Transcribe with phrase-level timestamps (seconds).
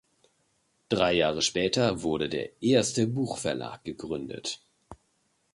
[0.89, 4.59] Drei Jahre später wurde der erste Buchverlag gegründet.